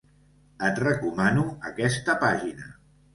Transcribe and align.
Et 0.69 0.79
recomano 0.83 1.43
aquesta 1.73 2.17
pàgina. 2.25 2.67